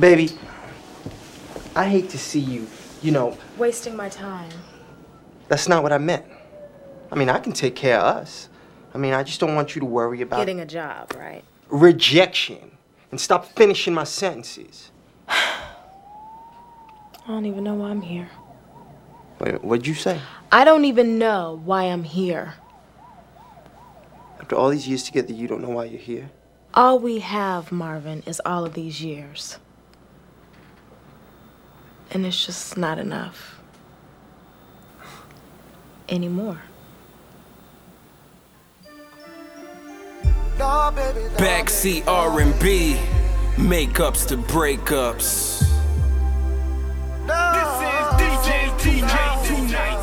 Baby, 0.00 0.30
I 1.74 1.88
hate 1.88 2.10
to 2.10 2.18
see 2.18 2.40
you, 2.40 2.66
you 3.02 3.12
know, 3.12 3.36
Wasting 3.56 3.96
my 3.96 4.08
time. 4.08 4.50
that's 5.48 5.68
not 5.68 5.82
what 5.82 5.92
I 5.92 5.98
meant. 5.98 6.24
I 7.10 7.14
mean, 7.14 7.28
I 7.30 7.38
can 7.38 7.52
take 7.52 7.76
care 7.76 7.98
of 7.98 8.16
us. 8.16 8.48
I 8.94 8.98
mean, 8.98 9.14
I 9.14 9.22
just 9.22 9.40
don't 9.40 9.54
want 9.54 9.74
you 9.74 9.80
to 9.80 9.86
worry 9.86 10.20
about 10.22 10.38
Getting 10.38 10.60
a 10.60 10.66
job, 10.66 11.12
right? 11.16 11.42
rejection 11.68 12.72
and 13.10 13.20
stop 13.20 13.44
finishing 13.56 13.94
my 13.94 14.04
sentences. 14.04 14.90
I 15.28 15.68
don't 17.28 17.46
even 17.46 17.64
know 17.64 17.74
why 17.74 17.90
I'm 17.90 18.02
here. 18.02 18.28
Wait, 19.40 19.62
what'd 19.64 19.86
you 19.86 19.94
say? 19.94 20.20
I 20.52 20.64
don't 20.64 20.84
even 20.84 21.18
know 21.18 21.60
why 21.64 21.84
I'm 21.84 22.04
here. 22.04 22.54
After 24.40 24.56
all 24.56 24.68
these 24.70 24.86
years 24.86 25.02
together, 25.02 25.32
you 25.32 25.48
don't 25.48 25.62
know 25.62 25.70
why 25.70 25.86
you're 25.86 26.00
here? 26.00 26.30
All 26.74 26.98
we 26.98 27.20
have, 27.20 27.72
Marvin, 27.72 28.22
is 28.26 28.40
all 28.44 28.64
of 28.64 28.74
these 28.74 29.02
years. 29.02 29.58
And 32.10 32.24
it's 32.24 32.46
just 32.46 32.76
not 32.76 32.98
enough. 32.98 33.60
Anymore. 36.08 36.62
Backseat 41.36 42.06
R&B, 42.06 42.96
makeups 43.56 44.26
to 44.28 44.36
breakups. 44.36 45.60
This 47.26 47.82
is 47.82 48.06
DJ 48.20 48.48
DJ 48.80 49.46
tonight. 49.46 49.96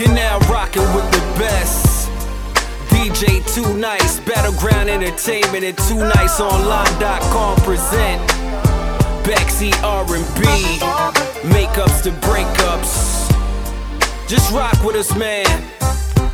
You're 0.00 0.14
now 0.14 0.38
rocking 0.48 0.80
with 0.94 1.04
the 1.12 1.20
best. 1.38 2.08
DJ 2.88 3.44
Too 3.54 3.76
Nice, 3.76 4.18
Battleground 4.20 4.88
Entertainment, 4.88 5.62
and 5.62 5.76
Too 5.76 5.98
Nice 5.98 6.40
Online.com 6.40 7.56
present 7.56 8.26
Backseat 9.28 9.76
R&B, 9.82 10.80
makeups 11.52 12.02
to 12.04 12.12
breakups. 12.26 13.28
Just 14.26 14.50
rock 14.54 14.82
with 14.82 14.96
us, 14.96 15.14
man. 15.14 15.44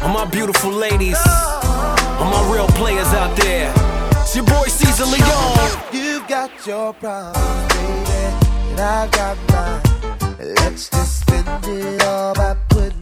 All 0.00 0.14
my 0.14 0.26
beautiful 0.26 0.70
ladies, 0.70 1.18
all 1.26 2.30
my 2.30 2.48
real 2.54 2.68
players 2.68 3.12
out 3.14 3.36
there. 3.36 3.72
It's 4.12 4.36
your 4.36 4.44
boy 4.44 4.68
Caesar 4.68 5.06
Leone. 5.06 5.82
You've 5.92 6.28
got 6.28 6.52
your 6.64 6.92
problems, 6.92 7.74
baby, 7.74 8.46
and 8.70 8.80
I 8.80 9.08
got 9.08 9.36
mine. 9.50 9.96
Let's 10.38 10.88
just 10.88 11.22
spend 11.22 11.48
it 11.64 12.04
all 12.04 12.32
by 12.32 12.54
putting 12.68 12.95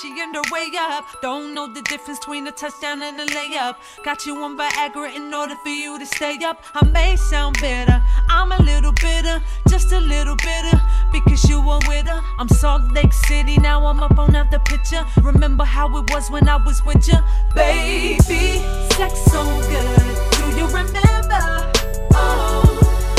Kardashian 0.00 0.34
her 0.34 0.42
way 0.52 0.70
up. 0.78 1.04
Don't 1.20 1.54
know 1.54 1.66
the 1.66 1.82
difference 1.82 2.18
between 2.20 2.46
a 2.46 2.52
touchdown 2.52 3.02
and 3.02 3.20
a 3.20 3.26
layup. 3.26 3.76
Got 4.04 4.26
you 4.26 4.36
on 4.42 4.56
Viagra 4.56 5.14
in 5.14 5.32
order 5.32 5.54
for 5.56 5.68
you 5.68 5.98
to 5.98 6.06
stay 6.06 6.38
up. 6.44 6.62
I 6.74 6.84
may 6.86 7.16
sound 7.16 7.58
bitter, 7.60 8.02
I'm 8.28 8.52
a 8.52 8.62
little 8.62 8.92
bitter, 8.92 9.42
just 9.68 9.92
a 9.92 10.00
little 10.00 10.36
bitter. 10.36 10.80
Because 11.12 11.48
you 11.48 11.60
were 11.60 11.80
with 11.88 12.06
her. 12.06 12.20
I'm 12.38 12.48
Salt 12.48 12.92
Lake 12.92 13.12
City, 13.12 13.58
now 13.58 13.84
I'm 13.86 14.00
up 14.02 14.18
on 14.18 14.32
the 14.32 14.60
picture. 14.64 15.04
Remember 15.22 15.64
how 15.64 15.86
it 15.98 16.10
was 16.10 16.30
when 16.30 16.48
I 16.48 16.56
was 16.56 16.84
with 16.84 17.06
you? 17.08 17.18
Baby, 17.54 18.60
sex 18.94 19.20
so 19.30 19.44
good. 19.68 20.16
Do 20.36 20.56
you 20.56 20.66
remember? 20.66 21.72
Oh, 22.14 22.62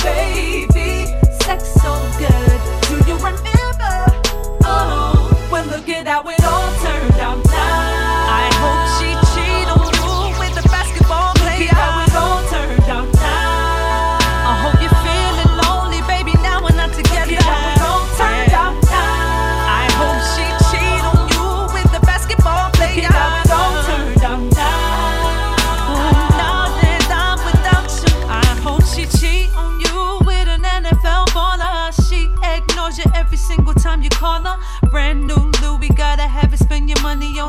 baby, 0.04 1.06
sex 1.44 1.68
so 1.82 1.94
good. 2.18 2.62
Do 2.88 3.10
you 3.10 3.18
remember? 3.18 3.48
Oh, 4.64 5.21
look 5.68 5.90
at 5.90 6.08
how 6.08 6.24
it 6.28 6.44
all 6.44 6.74
turned 6.82 7.20
out 7.20 7.51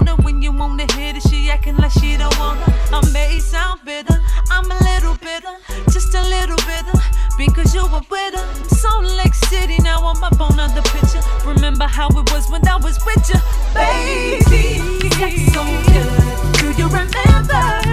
her 0.00 0.16
when 0.22 0.42
you 0.42 0.53
wanna 0.53 0.86
hit 0.92 1.16
it. 1.16 1.22
She 1.28 1.50
acting 1.50 1.76
like 1.76 1.92
she 1.92 2.16
don't 2.16 2.34
her. 2.34 2.56
I 2.92 3.00
may 3.12 3.38
sound 3.38 3.80
bitter, 3.84 4.19
I'm 4.50 4.70
a 4.70 4.78
little 4.91 5.16
bitter, 5.16 5.54
just 5.91 6.14
a 6.14 6.22
little 6.22 6.56
bitter. 6.56 6.98
Because 7.38 7.75
you 7.75 7.84
were 7.84 8.03
with 8.10 8.34
her. 8.34 8.47
Salt 8.69 9.04
Lake 9.04 9.34
City, 9.34 9.78
now 9.78 10.04
I'm 10.06 10.22
up 10.22 10.41
on 10.41 10.56
the 10.56 10.82
picture. 10.92 11.22
Remember 11.48 11.86
how 11.86 12.08
it 12.08 12.30
was 12.32 12.50
when 12.50 12.66
I 12.69 12.76
was 12.76 12.98
with 13.06 13.28
you, 13.30 13.41
baby. 13.75 15.08
Sex 15.10 15.53
so 15.53 15.62
good. 15.86 16.53
Do 16.59 16.82
you 16.82 16.88
remember? 16.88 17.91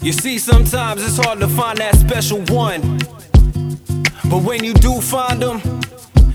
You 0.00 0.12
see, 0.12 0.38
sometimes 0.38 1.04
it's 1.04 1.18
hard 1.24 1.40
to 1.40 1.48
find 1.48 1.78
that 1.78 1.96
special 1.96 2.40
one. 2.46 2.98
But 4.30 4.42
when 4.44 4.62
you 4.62 4.72
do 4.74 5.00
find 5.00 5.42
them, 5.42 5.60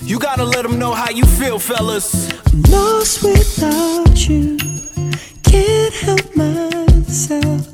you 0.02 0.20
gotta 0.20 0.44
let 0.44 0.64
them 0.64 0.78
know 0.78 0.94
how 0.94 1.10
you 1.10 1.26
feel, 1.26 1.60
fellas. 1.60 2.30
I'm 2.52 2.62
lost 2.64 3.24
without 3.24 4.28
you. 4.28 4.58
Can't 5.44 5.94
help 5.94 6.36
myself. 6.36 7.68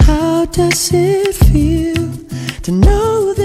How 0.00 0.44
does 0.46 0.90
it 0.92 1.34
feel 1.34 2.12
to 2.62 2.70
know 2.70 3.34
that 3.34 3.43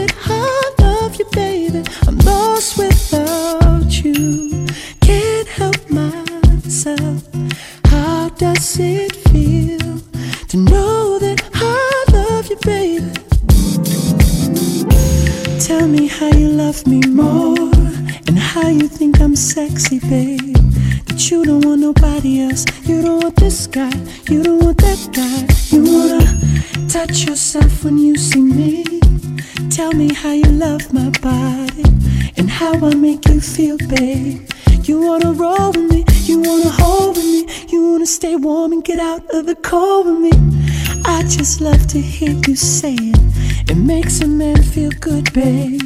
Call 39.61 40.03
with 40.03 40.19
me. 40.19 40.31
I 41.05 41.23
just 41.23 41.61
love 41.61 41.87
to 41.87 41.99
hear 41.99 42.31
you 42.47 42.55
saying 42.55 43.13
it. 43.13 43.71
it 43.71 43.75
makes 43.77 44.21
a 44.21 44.27
man 44.27 44.61
feel 44.63 44.91
good, 44.99 45.31
babe. 45.33 45.78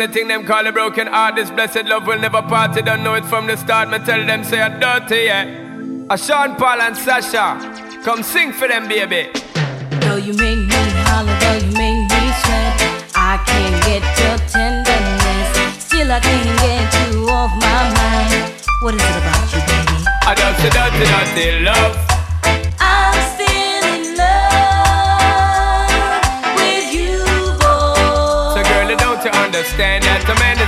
The 0.00 0.08
thing 0.08 0.28
them 0.28 0.44
call 0.46 0.66
a 0.66 0.72
broken 0.72 1.06
heart. 1.06 1.36
This 1.36 1.50
blessed 1.50 1.84
love 1.84 2.06
will 2.06 2.18
never 2.18 2.42
part. 2.42 2.74
You 2.76 2.82
don't 2.82 3.02
know 3.02 3.14
it 3.14 3.24
from 3.26 3.46
the 3.46 3.56
start. 3.56 3.90
Me 3.90 3.98
tell 3.98 4.24
them 4.24 4.44
say 4.44 4.60
I'm 4.60 4.80
dirty, 4.80 5.24
yeah. 5.24 5.44
A 6.10 6.16
Sean 6.16 6.56
Paul 6.56 6.80
and 6.80 6.96
Sasha, 6.96 8.02
come 8.02 8.22
sing 8.22 8.52
for 8.52 8.66
them, 8.66 8.88
baby. 8.88 9.28
Though 10.00 10.16
you 10.16 10.32
make 10.34 10.58
me 10.58 10.82
holler, 11.06 11.36
though 11.38 11.58
you 11.66 11.72
make 11.76 12.02
me 12.08 12.22
sweat, 12.42 12.76
I 13.14 13.38
can't 13.46 13.76
get 13.84 14.02
your 14.20 14.38
tenderness. 14.48 15.84
Still, 15.84 16.10
I 16.10 16.20
can't 16.20 16.58
get 16.60 17.12
you 17.12 17.28
off 17.28 17.52
my 17.60 17.82
mind. 17.94 18.54
What 18.82 18.94
is 18.94 19.02
it 19.02 19.16
about 19.20 19.52
you, 19.52 19.60
baby? 19.68 19.96
I 20.26 20.34
just 20.34 20.64
a 20.64 20.70
dirty, 20.70 21.04
dirty 21.12 21.64
love. 21.64 22.09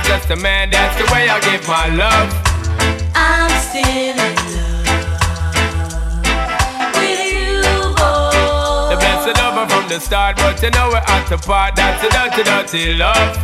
That 0.03 0.29
a 0.29 0.29
man 0.29 0.29
is 0.29 0.29
just 0.29 0.31
a 0.31 0.35
man? 0.35 0.69
That's 0.69 0.95
the 0.97 1.05
way 1.13 1.29
I 1.29 1.39
give 1.39 1.67
my 1.67 1.87
love. 1.95 2.29
I'm 3.15 3.49
still 3.61 3.83
in 3.83 4.17
love 4.17 4.85
with 6.95 7.19
you, 7.19 7.95
boy. 7.97 8.89
The 8.89 8.97
blessed 8.99 9.37
lover 9.37 9.65
from 9.69 9.87
the 9.89 9.99
start, 9.99 10.37
but 10.37 10.61
you 10.61 10.71
know 10.71 10.89
we're 10.89 10.97
at 10.97 11.27
the 11.29 11.37
part. 11.37 11.75
That's 11.75 12.03
a 12.03 12.09
dirty, 12.09 12.43
dirty 12.43 12.93
love. 12.93 13.37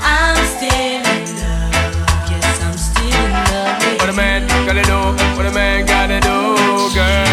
I'm 0.00 0.36
still 0.56 0.70
in 0.70 1.02
love. 1.40 2.30
Yes, 2.30 2.62
I'm 2.62 2.76
still 2.76 3.06
in 3.06 3.32
love 3.32 3.78
with 3.82 4.00
What 4.00 4.10
a 4.10 4.12
man 4.12 4.46
gotta 4.66 4.82
do, 4.82 4.98
what 5.36 5.46
a 5.46 5.52
man 5.52 5.86
gotta 5.86 6.20
do, 6.20 6.94
girl. 6.94 7.25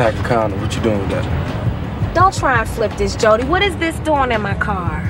pack 0.00 0.30
of. 0.30 0.62
What 0.62 0.74
you 0.74 0.80
doing 0.80 0.98
with 0.98 1.10
that? 1.10 2.14
Don't 2.14 2.34
try 2.34 2.60
and 2.60 2.68
flip 2.68 2.90
this, 2.96 3.14
Jody. 3.16 3.44
What 3.44 3.62
is 3.62 3.76
this 3.76 3.94
doing 3.98 4.32
in 4.32 4.40
my 4.40 4.54
car? 4.54 5.00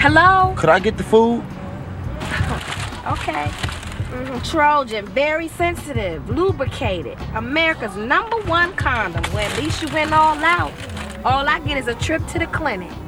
Hello? 0.00 0.52
Could 0.56 0.68
I 0.68 0.80
get 0.80 0.96
the 0.96 1.04
food? 1.04 1.44
okay. 3.14 3.46
Mm 4.10 4.26
-hmm. 4.26 4.42
Trojan, 4.50 5.04
very 5.14 5.48
sensitive, 5.48 6.20
lubricated. 6.28 7.16
America's 7.34 7.94
number 7.96 8.38
one 8.58 8.70
condom. 8.74 9.24
Well, 9.32 9.46
at 9.50 9.56
least 9.62 9.82
you 9.82 9.88
went 9.92 10.12
all 10.12 10.38
out. 10.58 10.72
All 11.24 11.46
I 11.56 11.58
get 11.68 11.76
is 11.82 11.88
a 11.88 11.94
trip 12.06 12.22
to 12.32 12.38
the 12.38 12.48
clinic. 12.58 13.07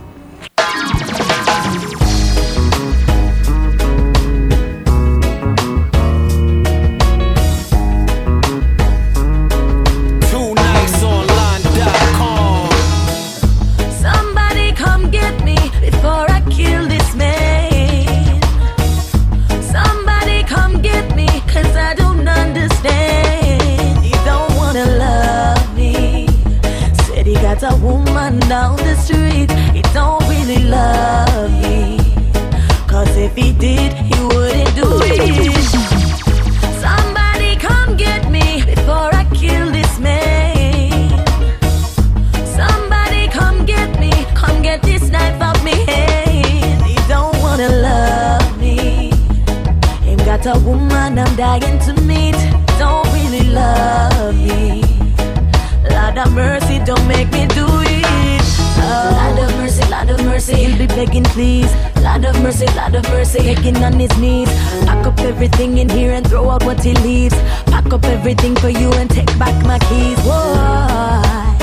say 63.31 63.51
aching 63.51 63.77
on 63.77 63.93
his 63.93 64.15
knees. 64.19 64.49
Pack 64.87 65.07
up 65.07 65.19
everything 65.21 65.79
in 65.79 65.89
here 65.89 66.13
and 66.13 66.27
throw 66.27 66.51
out 66.51 66.65
what 66.65 66.83
he 66.83 66.95
leaves. 66.95 67.37
Pack 67.73 67.93
up 67.93 68.05
everything 68.05 68.57
for 68.57 68.69
you 68.69 68.91
and 68.95 69.09
take 69.09 69.33
back 69.39 69.55
my 69.65 69.79
keys. 69.89 70.19
Why? 70.27 71.57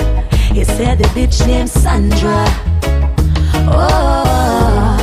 He 0.54 0.64
said 0.64 0.98
the 1.00 1.10
bitch 1.16 1.46
named 1.46 1.70
Sandra. 1.70 2.46
Why? 3.68 4.98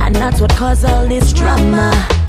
And 0.00 0.14
that's 0.14 0.40
what 0.40 0.52
caused 0.52 0.84
all 0.84 1.08
this 1.08 1.32
drama. 1.32 2.21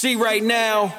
See, 0.00 0.16
right 0.16 0.42
now, 0.42 0.94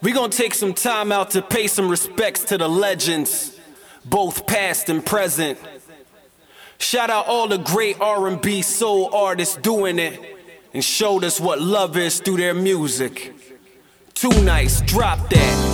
we 0.00 0.10
gonna 0.10 0.28
take 0.28 0.52
some 0.52 0.74
time 0.74 1.12
out 1.12 1.30
to 1.30 1.42
pay 1.42 1.68
some 1.68 1.88
respects 1.88 2.42
to 2.46 2.58
the 2.58 2.68
legends, 2.68 3.56
both 4.04 4.48
past 4.48 4.88
and 4.88 5.06
present. 5.06 5.60
Shout 6.78 7.08
out 7.08 7.28
all 7.28 7.46
the 7.46 7.58
great 7.58 8.00
R&B 8.00 8.62
soul 8.62 9.14
artists 9.14 9.54
doing 9.54 10.00
it 10.00 10.18
and 10.74 10.82
showed 10.82 11.22
us 11.22 11.38
what 11.38 11.60
love 11.60 11.96
is 11.96 12.18
through 12.18 12.38
their 12.38 12.52
music. 12.52 13.32
Too 14.12 14.42
nice, 14.42 14.80
drop 14.80 15.30
that. 15.30 15.72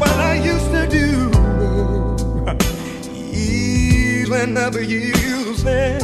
what 0.00 0.16
I 0.16 0.34
used 0.52 0.70
to 0.76 0.86
do. 0.88 1.30
Even 3.32 4.56
abusing. 4.56 6.00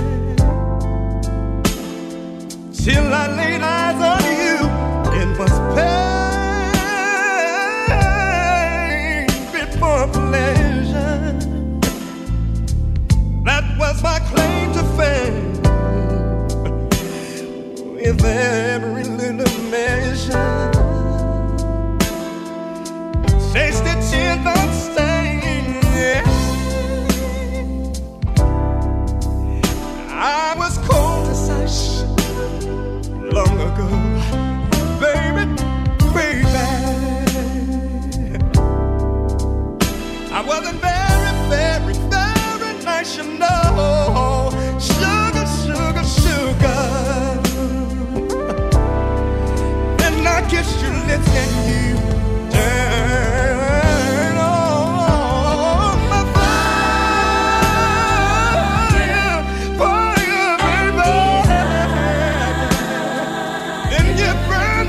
Till 2.73 3.09
I 3.23 3.27
laid 3.39 3.63
eyes 3.63 4.01
on 4.13 4.23
you, 4.43 4.57
it 5.21 5.31
was 5.39 5.55
pain 5.75 6.77
before 9.57 10.07
pleasure. 10.09 11.39
That 13.45 13.65
was 13.79 13.97
my 14.03 14.19
claim 14.31 14.73
to 14.77 14.83
fame. 14.99 15.47
With 17.95 18.25
every 18.25 19.05
Tasted 23.57 24.03
sin. 24.03 24.56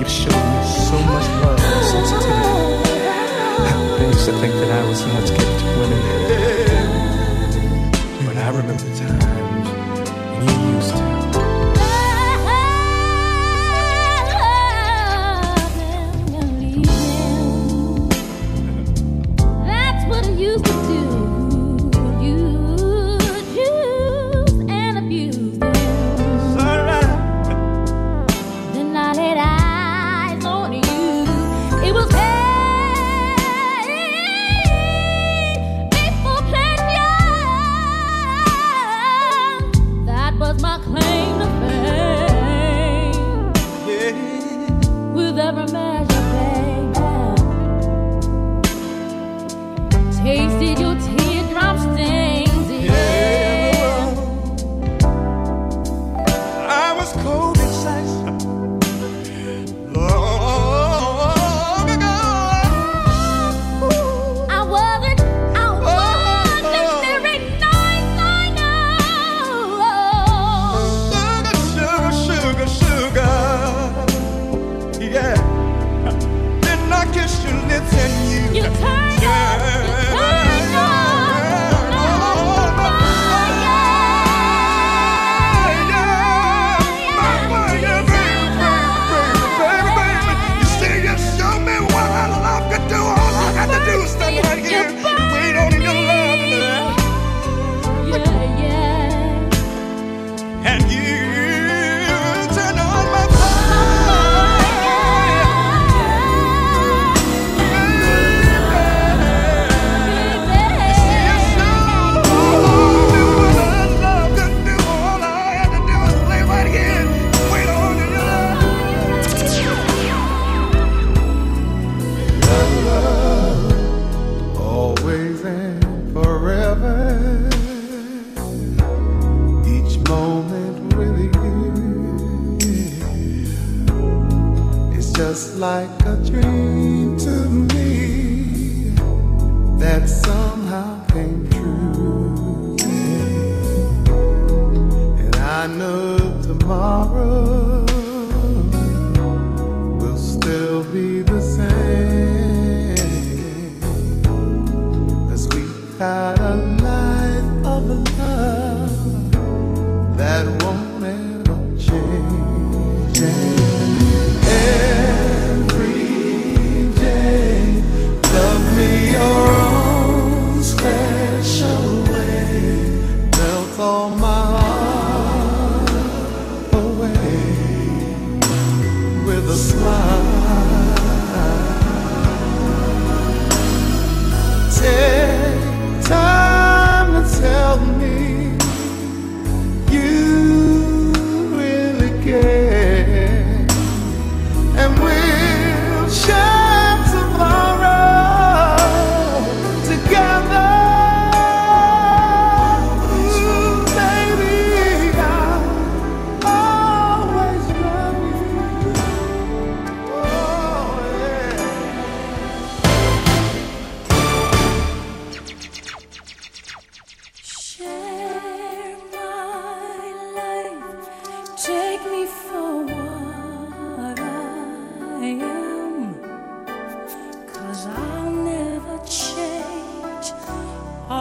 You've 0.00 0.08
shown 0.08 0.32
me 0.32 0.64
so 0.64 0.96
much 0.98 1.28
love 1.44 1.60
and 1.60 1.84
sensitivity. 1.84 2.88
I 3.68 4.06
used 4.06 4.24
to 4.24 4.32
think 4.40 4.54
that 4.54 4.70
I 4.70 4.88
was 4.88 5.04
not 5.04 5.28
gift 5.28 5.60
to 5.60 5.66
women. 5.76 6.00
But 8.24 8.36
I 8.38 8.48
remember 8.48 8.88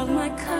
my 0.09 0.29
colors 0.31 0.58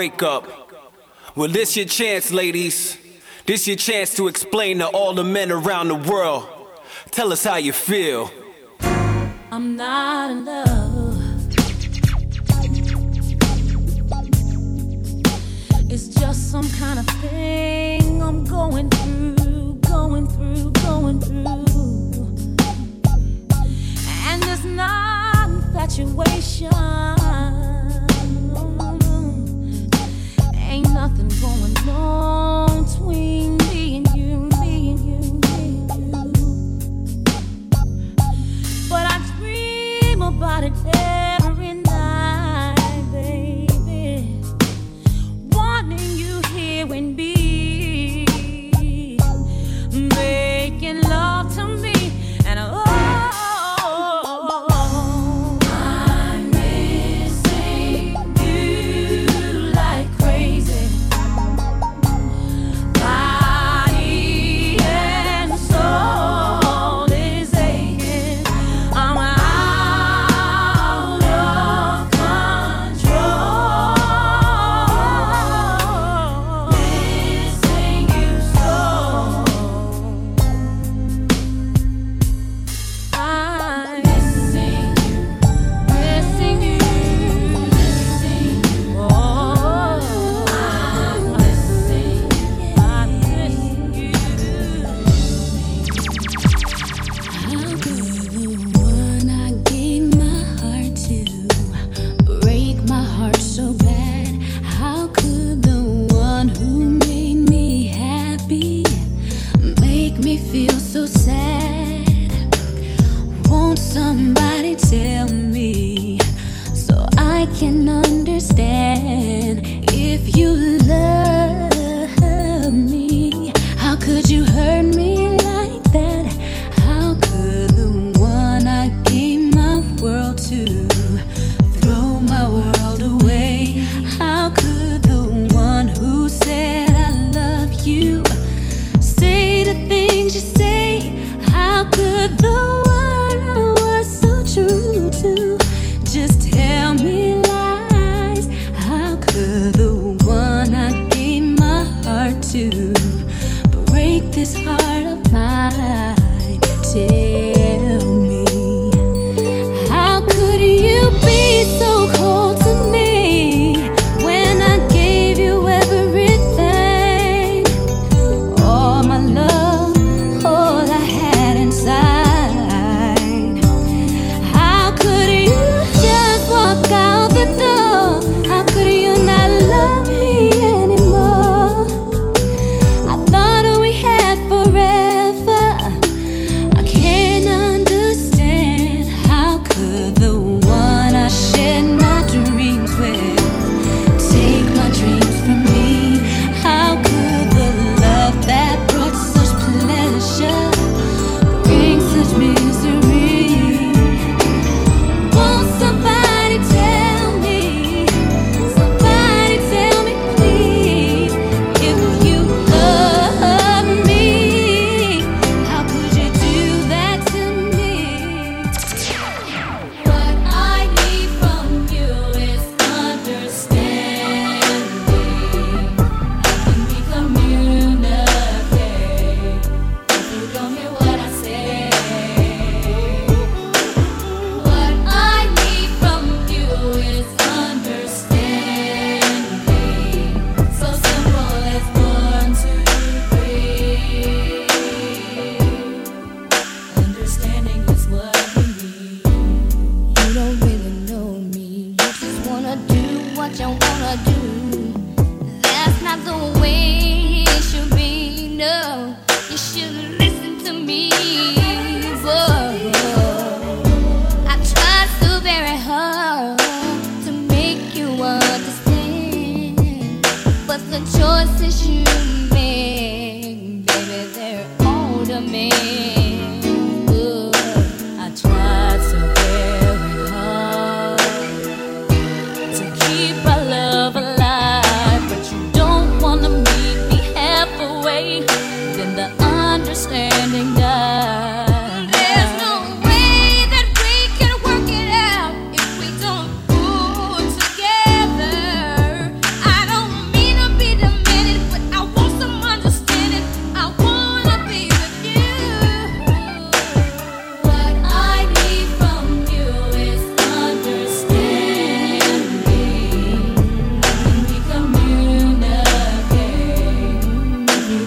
breakup. 0.00 0.46
Well, 1.36 1.50
this 1.50 1.76
your 1.76 1.84
chance, 1.84 2.32
ladies. 2.32 2.96
This 3.44 3.68
your 3.68 3.76
chance 3.76 4.16
to 4.16 4.28
explain 4.28 4.78
to 4.78 4.86
all 4.86 5.12
the 5.12 5.24
men 5.24 5.52
around 5.52 5.88
the 5.88 5.94
world. 5.94 6.48
Tell 7.10 7.34
us 7.34 7.44
how 7.44 7.56
you 7.56 7.74
feel. 7.74 8.30
I'm 8.80 9.76
not 9.76 10.30
in 10.30 10.46
love. 10.46 11.20
It's 15.90 16.08
just 16.08 16.50
some 16.50 16.70
kind 16.78 16.98
of 16.98 17.06
thing 17.20 18.22
I'm 18.22 18.46
going 18.46 18.88
through, 18.88 19.74
going 19.86 20.26
through, 20.28 20.70
going 20.70 21.20
through. 21.20 22.36
And 24.28 24.42
it's 24.44 24.64
not 24.64 25.50
infatuation. 25.50 27.19
说 31.90 32.69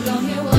long 0.05 0.29
it 0.29 0.43
was. 0.43 0.52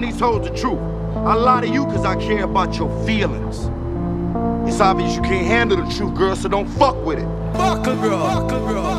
These 0.00 0.20
hoes 0.20 0.48
the 0.48 0.56
truth. 0.56 0.78
I 1.16 1.34
lie 1.34 1.60
to 1.62 1.68
you 1.68 1.84
cause 1.86 2.04
I 2.04 2.16
care 2.16 2.44
about 2.44 2.76
your 2.76 2.88
feelings. 3.06 3.70
It's 4.68 4.80
obvious 4.80 5.16
you 5.16 5.22
can't 5.22 5.46
handle 5.46 5.76
the 5.76 5.94
truth, 5.94 6.14
girl, 6.14 6.36
so 6.36 6.48
don't 6.48 6.68
fuck 6.68 6.96
with 7.04 7.18
it. 7.18 7.28
Fuck 7.54 7.86
a 7.86 7.96
girl. 7.96 8.26
Fuck 8.26 8.52
a 8.52 8.58
girl. 8.58 8.97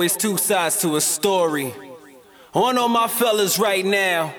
Always 0.00 0.16
two 0.16 0.38
sides 0.38 0.80
to 0.80 0.96
a 0.96 1.00
story. 1.00 1.74
On 2.54 2.78
all 2.78 2.88
my 2.88 3.06
fellas 3.06 3.58
right 3.58 3.84
now, 3.84 4.32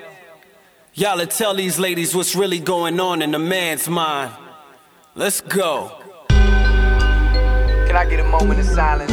y'all 0.96 1.20
to 1.20 1.28
tell 1.28 1.54
these 1.54 1.78
ladies 1.78 2.16
what's 2.16 2.34
really 2.34 2.58
going 2.58 3.00
on 3.00 3.22
in 3.22 3.30
the 3.30 3.38
man's 3.38 3.88
mind. 3.88 4.34
Let's 5.14 5.40
go. 5.42 5.92
Can 6.30 7.96
I 7.96 8.08
get 8.10 8.22
a 8.22 8.24
moment 8.24 8.60
of 8.60 8.66
silence? 8.66 9.12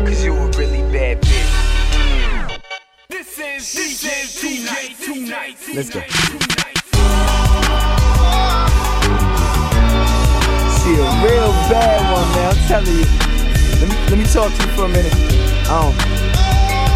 Cause 0.00 0.24
you 0.24 0.32
a 0.32 0.50
really 0.52 0.80
bad 0.90 1.20
bitch. 1.20 2.58
This 3.10 3.38
is 3.38 3.64
DJ 3.76 4.40
Tonight. 4.40 4.96
Tonight. 4.98 5.58
Let's 5.74 5.90
go. 5.90 6.00
See 10.80 10.94
a 10.94 11.08
real 11.22 11.52
bad 11.68 12.00
one, 12.14 12.28
man. 12.34 12.56
I'm 12.56 12.66
telling 12.66 12.96
you. 12.96 13.35
Let 13.80 13.88
me 13.88 13.96
let 14.10 14.18
me 14.18 14.24
talk 14.24 14.52
to 14.52 14.66
you 14.66 14.72
for 14.74 14.84
a 14.86 14.88
minute. 14.88 15.12
Um, 15.68 15.92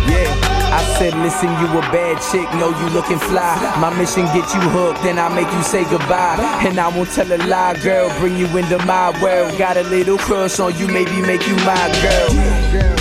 yeah. 0.08 0.50
I 0.72 0.84
said, 0.98 1.14
listen, 1.14 1.48
you 1.58 1.66
a 1.78 1.82
bad 1.90 2.22
chick, 2.30 2.48
know 2.54 2.70
you 2.70 2.94
looking 2.94 3.18
fly. 3.18 3.56
My 3.80 3.90
mission 3.98 4.24
get 4.26 4.54
you 4.54 4.60
hooked, 4.70 5.02
then 5.02 5.18
I 5.18 5.28
make 5.28 5.50
you 5.52 5.62
say 5.64 5.82
goodbye. 5.82 6.38
And 6.64 6.78
I 6.78 6.86
won't 6.88 7.10
tell 7.10 7.30
a 7.32 7.38
lie, 7.48 7.74
girl, 7.82 8.08
bring 8.20 8.36
you 8.36 8.46
into 8.56 8.78
my 8.86 9.10
world. 9.20 9.58
Got 9.58 9.76
a 9.76 9.82
little 9.82 10.16
crush 10.16 10.60
on 10.60 10.78
you, 10.78 10.86
maybe 10.86 11.20
make 11.22 11.46
you 11.48 11.56
my 11.56 11.90
girl. 12.00 12.99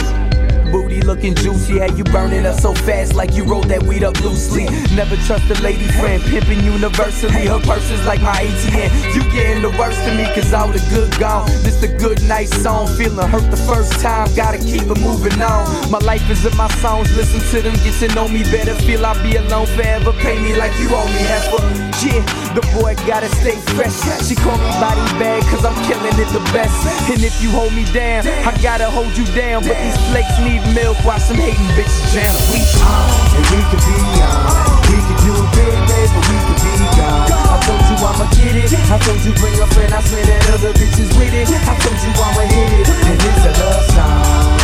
Looking 1.09 1.33
juicy, 1.33 1.79
had 1.79 1.97
you 1.97 2.03
burning 2.03 2.45
up 2.45 2.59
so 2.59 2.71
fast 2.71 3.15
like 3.15 3.33
you 3.33 3.43
rolled 3.43 3.69
that 3.69 3.81
weed 3.81 4.03
up 4.03 4.21
loosely. 4.21 4.65
Never 4.93 5.15
trust 5.25 5.49
a 5.49 5.59
lady 5.63 5.87
friend, 5.97 6.21
pimping 6.21 6.63
universally. 6.63 7.47
Her 7.47 7.59
purse 7.61 7.89
is 7.89 8.05
like 8.05 8.21
my 8.21 8.37
ATM. 8.37 9.15
You 9.15 9.23
getting 9.33 9.63
the 9.63 9.73
worst 9.73 9.97
of 10.05 10.15
me, 10.15 10.25
cause 10.37 10.53
all 10.53 10.67
the 10.67 10.77
good 10.93 11.09
gone. 11.17 11.47
This 11.65 11.81
a 11.81 11.87
good 11.97 12.21
night 12.29 12.49
song, 12.49 12.85
feeling 12.93 13.27
hurt 13.27 13.49
the 13.49 13.57
first 13.57 13.99
time, 13.99 14.29
gotta 14.35 14.59
keep 14.59 14.83
it 14.83 15.01
moving 15.01 15.41
on. 15.41 15.89
My 15.89 15.97
life 15.97 16.29
is 16.29 16.45
in 16.45 16.55
my 16.55 16.69
songs, 16.77 17.09
listen 17.17 17.41
to 17.57 17.67
them, 17.67 17.73
get 17.81 17.97
to 18.05 18.13
know 18.13 18.27
me 18.27 18.43
better. 18.43 18.75
Feel 18.85 19.03
I'll 19.03 19.17
be 19.23 19.35
alone 19.35 19.65
forever, 19.65 20.13
pay 20.13 20.37
me 20.37 20.55
like 20.55 20.77
you 20.77 20.93
owe 20.93 21.09
me. 21.09 21.25
For 21.49 21.89
yeah, 22.05 22.21
the 22.55 22.65
boy 22.73 22.95
gotta 23.05 23.29
stay 23.41 23.57
fresh. 23.77 23.93
She 24.25 24.35
call 24.35 24.57
me 24.57 24.69
body 24.81 25.01
bag, 25.21 25.43
cause 25.53 25.65
I'm 25.65 25.75
killing 25.85 26.15
it 26.17 26.29
the 26.33 26.41
best. 26.49 26.73
And 27.09 27.21
if 27.21 27.41
you 27.41 27.49
hold 27.51 27.73
me 27.73 27.85
down, 27.93 28.25
I 28.25 28.51
gotta 28.61 28.89
hold 28.89 29.13
you 29.17 29.25
down. 29.37 29.61
But 29.63 29.77
these 29.77 29.97
flakes 30.09 30.33
need 30.41 30.61
milk, 30.73 30.97
watch 31.05 31.21
some 31.29 31.37
hating 31.37 31.69
bitches 31.77 32.09
jam. 32.13 32.33
We 32.49 32.61
on, 32.81 33.37
and 33.37 33.45
we 33.53 33.59
can 33.69 33.81
be 33.85 33.97
on. 34.25 34.79
We 34.89 34.97
can 34.97 35.17
do 35.21 35.31
it 35.37 35.49
big, 35.53 35.77
baby, 35.89 36.09
but 36.09 36.25
we 36.25 36.37
can 36.41 36.57
be 36.57 36.87
gone. 36.97 37.29
I 37.29 37.55
told 37.65 37.83
you 37.85 37.95
I'ma 38.01 38.25
get 38.33 38.55
it. 38.57 38.69
I 38.89 38.97
told 38.97 39.21
you 39.21 39.33
bring 39.37 39.55
a 39.61 39.67
friend, 39.69 39.93
I 39.93 40.01
swear 40.01 40.25
that 40.25 40.49
other 40.49 40.73
bitches 40.73 41.09
with 41.17 41.33
it. 41.33 41.49
I 41.53 41.73
told 41.77 41.99
you 42.01 42.11
I'ma 42.17 42.43
hit 42.49 42.81
it. 42.81 42.89
And 42.89 43.19
it's 43.29 43.45
a 43.45 43.51
love 43.61 43.85
song. 43.93 44.57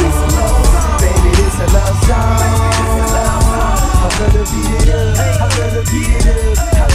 Baby, 0.97 1.29
it's 1.37 1.57
a 1.61 1.67
love 1.69 1.97
song. 2.09 2.41
I 4.01 4.09
better 4.17 4.45
beat 4.49 4.73
it 4.73 4.89
up. 4.89 5.17
I 5.37 5.47
better 5.53 5.83
beat 5.85 6.25
it 6.25 6.57
up. 6.57 6.94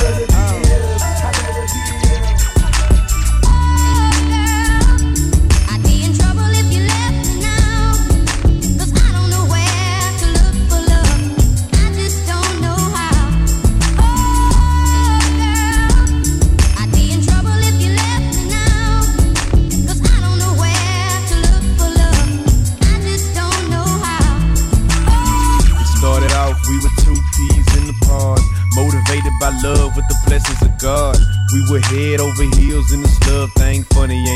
God. 30.81 31.19
We 31.53 31.71
were 31.71 31.81
head 31.81 32.21
over 32.21 32.45
heels 32.57 32.91
in 32.93 33.03
this 33.03 33.29
love 33.29 33.53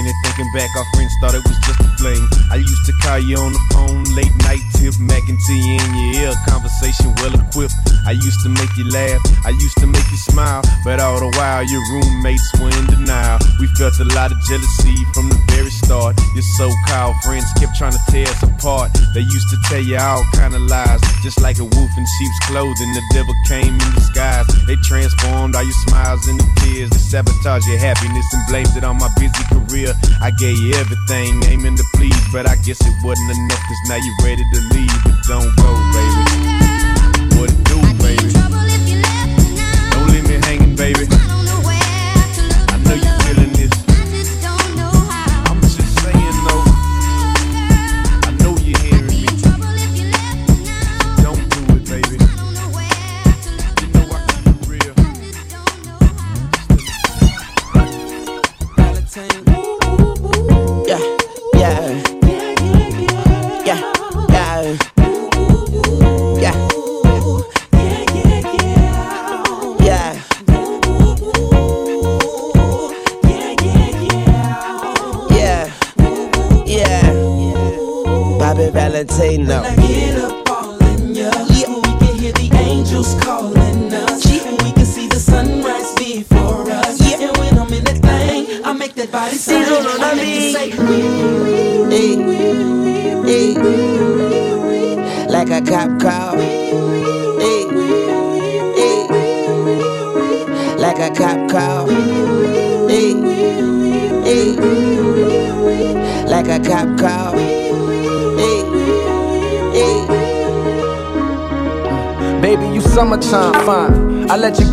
it? 0.03 0.16
Thinking 0.26 0.51
back, 0.51 0.74
our 0.74 0.86
friends 0.99 1.14
thought 1.22 1.38
it 1.38 1.45
was 1.47 1.59
just 1.62 1.78
a 1.78 1.88
fling. 1.95 2.24
I 2.51 2.59
used 2.59 2.84
to 2.90 2.95
call 2.99 3.22
you 3.22 3.38
on 3.38 3.55
the 3.55 3.62
phone, 3.70 4.03
late 4.18 4.34
night 4.42 4.64
tip, 4.74 4.99
mac 4.99 5.22
and 5.30 5.38
tea 5.47 5.78
in 5.78 5.90
your 5.95 6.11
ear, 6.26 6.32
conversation 6.51 7.14
well 7.22 7.34
equipped. 7.38 7.78
I 8.03 8.18
used 8.18 8.42
to 8.42 8.51
make 8.51 8.72
you 8.76 8.90
laugh, 8.90 9.22
I 9.47 9.55
used 9.55 9.78
to 9.78 9.86
make 9.86 10.05
you 10.11 10.18
smile, 10.18 10.62
but 10.82 10.99
all 10.99 11.22
the 11.22 11.30
while 11.38 11.62
your 11.62 11.82
roommates 11.95 12.45
were 12.59 12.74
in 12.74 12.86
denial. 12.90 13.38
We 13.61 13.70
felt 13.78 13.95
a 14.03 14.09
lot 14.16 14.34
of 14.34 14.38
jealousy 14.45 14.97
from 15.14 15.30
the 15.30 15.38
very 15.55 15.70
start. 15.70 16.18
Your 16.34 16.47
so-called 16.59 17.16
friends 17.22 17.47
kept 17.61 17.78
trying 17.78 17.95
to 17.95 18.03
tear 18.11 18.26
us 18.26 18.42
apart. 18.42 18.90
They 19.14 19.22
used 19.22 19.49
to 19.55 19.59
tell 19.70 19.80
you 19.80 19.97
all 19.97 20.24
kind 20.34 20.55
of 20.55 20.62
lies, 20.66 21.01
just 21.22 21.40
like 21.40 21.59
a 21.59 21.64
wolf 21.64 21.92
in 21.97 22.07
sheep's 22.18 22.40
clothing. 22.51 22.90
The 22.92 23.05
devil 23.12 23.34
came 23.47 23.74
in 23.74 23.90
disguise. 23.95 24.47
They 24.66 24.76
transformed 24.82 25.57
all 25.57 25.64
your 25.64 25.78
smiles 25.86 26.28
into 26.28 26.45
tears. 26.61 26.90
They 26.90 26.99
sabotage 26.99 27.66
your 27.66 27.78
happiness 27.78 28.26
and 28.32 28.42
blamed 28.49 28.76
it 28.76 28.84
on 28.84 28.99
my 28.99 29.09
busy 29.16 29.45
career. 29.53 29.84
I 30.20 30.30
gave 30.30 30.59
you 30.59 30.74
everything, 30.74 31.43
aiming 31.45 31.76
to 31.76 31.85
please 31.95 32.14
but 32.35 32.49
I 32.49 32.57
guess 32.57 32.80
it 32.80 32.95
wasn't 33.05 33.30
enough, 33.30 33.61
cause 33.61 33.89
now 33.89 33.97
you 33.97 34.12
ready 34.24 34.43
to 34.43 34.61
leave, 34.74 35.05
but 35.05 35.14
don't 35.28 35.55
go, 35.57 35.70
baby. 35.93 36.64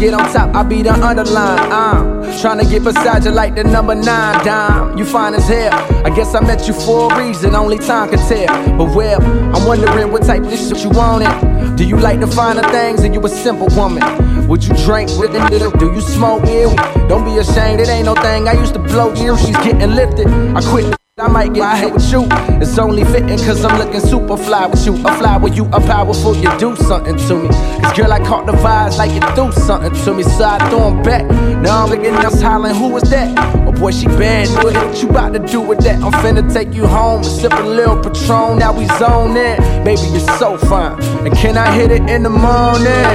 Get 0.01 0.15
on 0.15 0.33
top, 0.33 0.55
I 0.55 0.63
be 0.63 0.81
the 0.81 0.93
underline. 0.93 1.71
Uh. 1.71 2.21
I'm 2.31 2.39
trying 2.39 2.57
to 2.57 2.65
get 2.65 2.83
beside 2.83 3.23
you 3.23 3.29
like 3.31 3.53
the 3.53 3.63
number 3.63 3.93
nine 3.93 4.43
dime. 4.43 4.97
You 4.97 5.05
fine 5.05 5.35
as 5.35 5.47
hell. 5.47 5.73
I 6.05 6.09
guess 6.09 6.33
I 6.33 6.39
met 6.39 6.67
you 6.67 6.73
for 6.73 7.13
a 7.13 7.17
reason, 7.19 7.53
only 7.55 7.77
time 7.77 8.09
can 8.09 8.17
tell. 8.27 8.77
But 8.77 8.95
well, 8.95 9.21
I'm 9.55 9.63
wondering 9.67 10.11
what 10.11 10.23
type 10.23 10.41
of 10.41 10.51
shit 10.51 10.83
you 10.83 10.89
want 10.89 11.23
it. 11.23 11.77
Do 11.77 11.85
you 11.85 11.97
like 11.97 12.19
the 12.19 12.27
finer 12.27 12.63
things? 12.71 13.03
Or 13.03 13.07
you 13.13 13.23
a 13.23 13.29
simple 13.29 13.67
woman? 13.75 14.47
Would 14.47 14.63
you 14.63 14.73
drink 14.85 15.11
with 15.19 15.35
it? 15.35 15.79
Do 15.79 15.93
you 15.93 16.01
smoke 16.01 16.43
it? 16.45 16.75
Don't 17.07 17.25
be 17.25 17.37
ashamed, 17.37 17.79
it 17.79 17.89
ain't 17.89 18.05
no 18.05 18.15
thing. 18.15 18.47
I 18.47 18.53
used 18.53 18.73
to 18.73 18.79
blow 18.79 19.13
you, 19.13 19.37
she's 19.37 19.57
getting 19.57 19.91
lifted. 19.91 20.27
I 20.27 20.61
quit. 20.61 21.00
I 21.41 21.45
might 21.45 21.55
get 21.55 21.77
hit 21.79 21.93
with 21.93 22.11
you. 22.11 22.27
It's 22.61 22.77
only 22.77 23.03
fitting 23.03 23.39
cause 23.39 23.65
I'm 23.65 23.79
looking 23.79 23.99
super 23.99 24.37
fly 24.37 24.67
with 24.67 24.85
you. 24.85 24.93
A 24.93 25.17
fly 25.17 25.37
with 25.37 25.55
you, 25.55 25.65
a 25.73 25.81
powerful, 25.81 26.35
you 26.35 26.55
do 26.59 26.75
something 26.75 27.17
to 27.17 27.35
me. 27.35 27.47
Cause 27.81 27.97
girl, 27.97 28.13
I 28.13 28.19
caught 28.19 28.45
the 28.45 28.51
vibes 28.51 28.99
like 28.99 29.11
you 29.11 29.21
do 29.35 29.51
something 29.51 29.91
to 30.03 30.13
me. 30.13 30.21
So 30.21 30.45
I 30.45 30.59
threw 30.69 30.81
'em 30.81 31.01
back. 31.01 31.25
Now 31.63 31.83
I'm 31.83 31.89
looking 31.89 32.13
else 32.13 32.39
hollering, 32.39 32.75
who 32.75 32.89
was 32.89 33.09
that? 33.09 33.27
Oh 33.67 33.71
boy, 33.71 33.89
she 33.89 34.05
bad. 34.05 34.49
What 34.63 35.01
you 35.01 35.09
about 35.09 35.33
to 35.33 35.39
do 35.39 35.61
with 35.61 35.79
that? 35.79 35.95
I'm 36.03 36.11
finna 36.21 36.43
take 36.53 36.75
you 36.75 36.85
home 36.85 37.23
and 37.23 37.25
sip 37.25 37.53
a 37.53 37.63
little 37.63 37.97
Patron. 37.97 38.59
Now 38.59 38.71
we 38.71 38.85
zone 38.99 39.35
in. 39.35 39.83
Baby, 39.83 40.01
you're 40.13 40.37
so 40.37 40.59
fine. 40.59 41.01
And 41.25 41.33
can 41.35 41.57
I 41.57 41.71
hit 41.71 41.89
it 41.89 42.07
in 42.07 42.21
the 42.21 42.29
morning? 42.29 43.05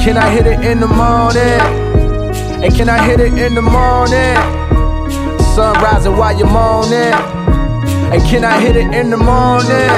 Can 0.00 0.16
I 0.16 0.30
hit 0.30 0.46
it 0.46 0.64
in 0.64 0.80
the 0.80 0.88
morning? 0.88 1.60
And 2.64 2.74
can 2.74 2.88
I 2.88 2.98
hit 3.02 3.20
it 3.20 3.34
in 3.34 3.54
the 3.54 3.62
morning? 3.62 4.59
Rising 5.90 6.16
while 6.16 6.36
you're 6.36 6.46
moaning. 6.46 7.14
And 8.12 8.22
can 8.22 8.44
I 8.44 8.60
hit 8.60 8.76
it 8.76 8.92
in 8.94 9.10
the 9.10 9.16
morning? 9.16 9.90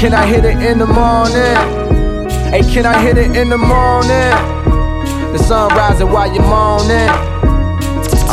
Can 0.00 0.14
I 0.14 0.26
hit 0.26 0.44
it 0.44 0.58
in 0.62 0.78
the 0.78 0.86
morning? 0.86 1.56
Hey, 2.50 2.62
can 2.72 2.86
I 2.86 3.00
hit 3.02 3.18
it 3.18 3.36
in 3.36 3.48
the 3.50 3.58
morning? 3.58 4.32
The 5.32 5.38
sun 5.38 5.68
rising 5.70 6.10
while 6.10 6.32
you're 6.32 6.42
moaning. 6.42 7.10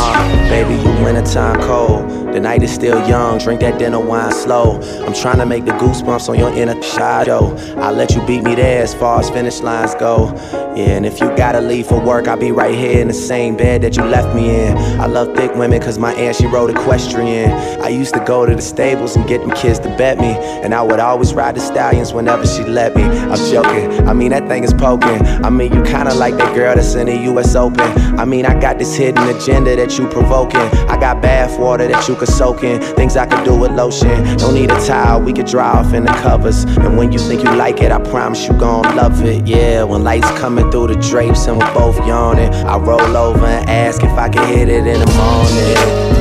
Uh, 0.00 0.48
baby, 0.48 0.74
you 0.74 1.04
wintertime 1.04 1.60
cold. 1.60 2.08
The 2.32 2.40
night 2.40 2.62
is 2.62 2.72
still 2.72 3.06
young, 3.08 3.38
drink 3.38 3.60
that 3.60 3.78
dinner 3.78 4.00
wine 4.00 4.32
slow. 4.32 4.80
I'm 5.04 5.14
trying 5.14 5.38
to 5.38 5.46
make 5.46 5.64
the 5.64 5.72
goosebumps 5.72 6.28
on 6.28 6.38
your 6.38 6.52
inner 6.52 6.80
shadow. 6.82 7.56
I'll 7.78 7.94
let 7.94 8.14
you 8.14 8.24
beat 8.26 8.42
me 8.42 8.54
there 8.54 8.82
as 8.82 8.94
far 8.94 9.20
as 9.20 9.28
finish 9.28 9.60
lines 9.60 9.94
go. 9.96 10.28
Yeah, 10.76 10.96
and 10.96 11.06
if 11.06 11.20
you 11.20 11.26
gotta 11.36 11.60
leave 11.60 11.86
for 11.86 12.00
work, 12.00 12.28
I'll 12.28 12.36
be 12.36 12.52
right 12.52 12.74
here 12.74 13.00
in 13.00 13.08
the 13.08 13.14
same 13.14 13.56
bed 13.56 13.82
that 13.82 13.96
you 13.96 14.04
left 14.04 14.34
me 14.34 14.48
in. 14.54 14.76
I 15.00 15.06
love 15.06 15.34
thick 15.34 15.54
women 15.56 15.80
cause 15.80 15.98
my 15.98 16.12
aunt, 16.14 16.36
she 16.36 16.46
rode 16.46 16.70
equestrian. 16.70 17.50
I 17.80 17.88
used 17.88 18.14
to 18.14 18.20
go 18.20 18.46
to 18.46 18.54
the 18.54 18.62
stables 18.62 19.16
and 19.16 19.26
get 19.26 19.40
them 19.40 19.50
kids 19.52 19.80
to 19.80 19.88
bet 19.96 20.18
me. 20.18 20.36
And 20.62 20.72
I 20.74 20.82
would 20.82 21.00
always 21.00 21.34
ride 21.34 21.56
the 21.56 21.60
stallions 21.60 22.12
whenever 22.12 22.46
she 22.46 22.62
let 22.62 22.94
me. 22.94 23.02
I'm 23.02 23.38
joking, 23.50 24.08
I 24.08 24.12
mean, 24.12 24.30
that 24.30 24.46
thing 24.46 24.62
is 24.62 24.72
poking. 24.72 25.20
I 25.44 25.50
mean, 25.50 25.72
you 25.72 25.82
kinda 25.82 26.14
like 26.14 26.36
that 26.36 26.54
girl 26.54 26.74
that's 26.74 26.94
in 26.94 27.06
the 27.06 27.16
US 27.32 27.56
Open. 27.56 27.90
I 28.18 28.24
mean, 28.24 28.46
I 28.46 28.58
got 28.58 28.78
this 28.78 28.94
hidden 28.94 29.28
agenda 29.28 29.74
that 29.74 29.98
you 29.98 30.06
provoking. 30.08 30.60
I 30.88 30.96
got 30.98 31.20
bath 31.20 31.58
water 31.58 31.88
that 31.88 32.06
you 32.08 32.14
could 32.14 32.28
soak 32.28 32.62
in. 32.62 32.80
Things 32.80 33.16
I 33.16 33.26
could 33.26 33.44
do 33.44 33.56
with 33.56 33.72
lotion. 33.72 34.36
Don't 34.38 34.54
need 34.54 34.70
a 34.70 34.86
towel, 34.86 35.22
we 35.22 35.32
could 35.32 35.46
dry 35.46 35.70
off 35.70 35.92
in 35.92 36.04
the 36.04 36.12
covers. 36.12 36.64
And 36.64 36.96
when 36.96 37.10
you 37.10 37.18
think 37.18 37.42
you 37.42 37.52
like 37.56 37.82
it, 37.82 37.90
I 37.90 37.98
promise 37.98 38.46
you 38.46 38.54
gon' 38.54 38.96
love 38.96 39.24
it. 39.24 39.46
Yeah, 39.46 39.82
when 39.82 40.04
lights 40.04 40.30
coming 40.58 40.72
through 40.72 40.88
the 40.88 41.00
drapes 41.08 41.46
and 41.46 41.58
we're 41.58 41.74
both 41.74 41.96
yawning, 42.06 42.52
I 42.52 42.76
roll 42.78 43.16
over 43.16 43.46
and 43.46 43.68
ask 43.68 44.02
if 44.02 44.10
I 44.12 44.28
can 44.28 44.46
hit 44.48 44.68
it 44.68 44.86
in 44.86 45.00
the 45.00 45.12
morning. 45.14 45.76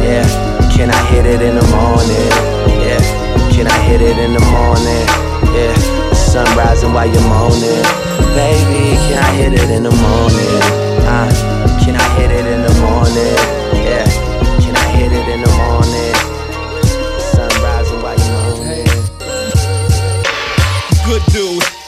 Yeah, 0.05 0.25
can 0.75 0.89
I 0.91 1.01
hit 1.07 1.25
it 1.25 1.41
in 1.41 1.55
the 1.55 1.67
morning? 1.73 2.29
Yeah, 2.85 3.01
can 3.51 3.67
I 3.67 3.79
hit 3.89 4.01
it 4.01 4.17
in 4.17 4.33
the 4.33 4.45
morning? 4.53 5.05
Yeah, 5.55 5.73
the 6.09 6.15
sun 6.15 6.45
rising 6.57 6.93
while 6.93 7.07
you're 7.07 7.21
moaning. 7.21 7.83
Baby, 8.35 8.95
can 9.09 9.17
I 9.23 9.31
hit 9.33 9.53
it 9.53 9.69
in 9.69 9.83
the 9.83 9.91
morning? 9.91 10.61
Uh, 11.07 11.79
can 11.83 11.95
I 11.95 12.07
hit 12.19 12.31
it 12.31 12.45
in 12.45 12.61
the 12.61 12.73
morning? 12.81 13.66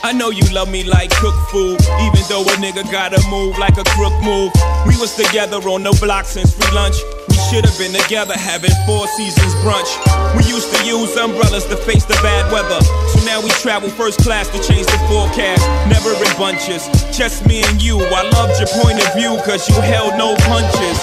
I 0.09 0.11
know 0.11 0.31
you 0.31 0.41
love 0.49 0.71
me 0.71 0.81
like 0.83 1.11
cook 1.21 1.37
food, 1.53 1.77
even 2.01 2.23
though 2.33 2.41
a 2.41 2.55
nigga 2.57 2.81
gotta 2.89 3.21
move 3.29 3.59
like 3.59 3.77
a 3.77 3.85
crook 3.93 4.17
move. 4.25 4.49
We 4.89 4.97
was 4.97 5.13
together 5.13 5.61
on 5.69 5.85
the 5.85 5.93
block 6.01 6.25
since 6.25 6.49
free 6.49 6.65
lunch. 6.73 6.97
We 7.29 7.37
should 7.45 7.61
have 7.61 7.77
been 7.77 7.93
together 7.93 8.33
having 8.33 8.73
four 8.89 9.05
seasons 9.13 9.53
brunch. 9.61 9.85
We 10.33 10.49
used 10.49 10.73
to 10.73 10.81
use 10.81 11.13
umbrellas 11.13 11.69
to 11.69 11.77
face 11.77 12.09
the 12.09 12.17
bad 12.25 12.49
weather. 12.49 12.81
So 13.13 13.21
now 13.21 13.37
we 13.37 13.53
travel 13.61 13.87
first 13.93 14.25
class 14.25 14.49
to 14.49 14.57
change 14.65 14.89
the 14.89 14.97
forecast. 15.05 15.61
Never 15.85 16.09
in 16.17 16.33
bunches, 16.41 16.89
just 17.13 17.45
me 17.45 17.61
and 17.69 17.77
you. 17.77 18.01
I 18.01 18.25
loved 18.33 18.57
your 18.57 18.71
point 18.81 18.97
of 18.97 19.13
view, 19.13 19.37
cause 19.45 19.69
you 19.69 19.77
held 19.77 20.17
no 20.17 20.33
punches. 20.49 20.97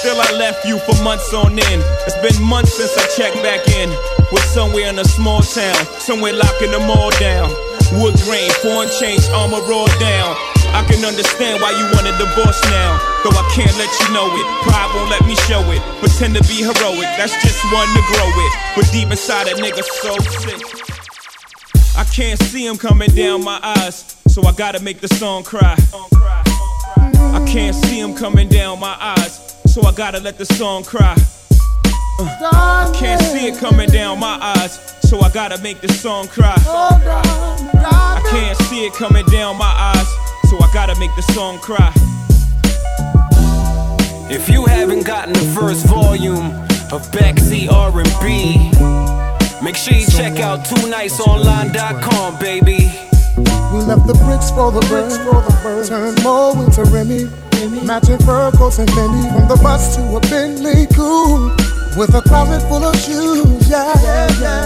Still, 0.00 0.16
I 0.16 0.32
left 0.32 0.64
you 0.64 0.80
for 0.88 0.96
months 1.04 1.28
on 1.36 1.60
end. 1.60 1.84
It's 2.08 2.16
been 2.24 2.40
months 2.40 2.72
since 2.72 2.96
I 2.96 3.04
checked 3.20 3.36
back 3.44 3.68
in. 3.68 3.92
Was 4.32 4.48
somewhere 4.48 4.88
in 4.88 4.98
a 4.98 5.04
small 5.04 5.42
town, 5.44 5.76
somewhere 6.00 6.32
locking 6.32 6.72
them 6.72 6.88
all 6.88 7.12
down. 7.20 7.52
Wood 7.94 8.14
grain, 8.26 8.50
foreign 8.62 8.90
change, 8.98 9.22
Armor 9.30 9.62
All'd 9.62 9.92
down. 10.00 10.34
I 10.74 10.84
can 10.88 11.04
understand 11.04 11.62
why 11.62 11.70
you 11.70 11.84
want 11.94 12.06
a 12.06 12.14
divorce 12.18 12.60
now. 12.68 12.98
Though 13.22 13.32
I 13.32 13.46
can't 13.54 13.72
let 13.78 13.88
you 14.00 14.08
know 14.12 14.26
it. 14.28 14.46
Pride 14.66 14.90
won't 14.94 15.10
let 15.10 15.24
me 15.24 15.34
show 15.46 15.62
it. 15.70 15.80
Pretend 16.00 16.34
to 16.36 16.42
be 16.44 16.60
heroic, 16.60 17.08
that's 17.16 17.32
just 17.42 17.62
one 17.72 17.88
to 17.94 18.02
grow 18.12 18.28
it. 18.28 18.52
But 18.74 18.90
deep 18.92 19.10
inside 19.10 19.48
a 19.48 19.54
nigga 19.54 19.82
so 19.82 20.18
sick. 20.42 20.60
I 21.96 22.04
can't 22.04 22.38
see 22.42 22.66
him 22.66 22.76
coming 22.76 23.10
down 23.10 23.42
my 23.42 23.58
eyes, 23.62 24.16
so 24.28 24.44
I 24.44 24.52
gotta 24.52 24.80
make 24.80 25.00
the 25.00 25.08
song 25.08 25.44
cry. 25.44 25.76
I 26.98 27.44
can't 27.46 27.74
see 27.74 27.98
him 27.98 28.14
coming 28.14 28.48
down 28.48 28.80
my 28.80 28.96
eyes, 29.00 29.56
so 29.66 29.82
I 29.82 29.92
gotta 29.92 30.20
let 30.20 30.36
the 30.36 30.44
song 30.44 30.84
cry. 30.84 31.16
Uh, 32.18 32.28
I 32.52 32.92
can't 32.94 33.20
see 33.22 33.46
it 33.46 33.58
coming 33.58 33.88
down 33.88 34.18
my 34.18 34.38
eyes, 34.40 34.78
so 35.06 35.20
I 35.20 35.30
gotta 35.30 35.58
make 35.62 35.80
the 35.80 35.88
song 35.88 36.26
cry. 36.26 36.56
I 36.56 38.20
can't 38.28 38.58
see 38.62 38.86
it 38.86 38.92
coming 38.94 39.24
down 39.26 39.56
my 39.56 39.64
eyes, 39.64 40.08
so 40.50 40.58
I 40.58 40.68
gotta 40.74 40.98
make 40.98 41.14
the 41.14 41.22
song 41.32 41.58
cry. 41.58 41.92
If 44.28 44.48
you 44.48 44.64
haven't 44.64 45.06
gotten 45.06 45.32
the 45.32 45.52
first 45.54 45.86
volume 45.86 46.52
of 46.92 47.06
Backseat 47.12 47.70
R&B, 47.70 49.64
make 49.64 49.76
sure 49.76 49.94
you 49.94 50.06
check 50.06 50.40
out 50.40 50.64
twoniceonline.com, 50.66 52.38
baby. 52.40 52.90
We 53.72 53.82
left 53.82 54.06
the 54.06 54.14
bricks 54.24 54.50
for 54.50 54.72
the 54.72 54.80
birds, 54.88 55.18
for 55.18 55.40
the 55.42 55.58
birds. 55.62 55.88
Turned 55.88 56.22
Mo 56.24 56.60
into 56.64 56.82
Remy. 56.84 57.30
Matching 57.86 58.18
fur 58.18 58.50
coats 58.52 58.78
and 58.78 58.88
Fendi. 58.90 59.22
From 59.32 59.48
the 59.48 59.62
bus 59.62 59.96
to 59.96 60.16
a 60.16 60.20
Bentley 60.20 60.86
coupe 60.86 61.75
with 61.96 62.14
a 62.14 62.22
closet 62.22 62.66
full 62.68 62.84
of 62.84 62.96
shoes, 62.96 63.68
yeah. 63.68 63.92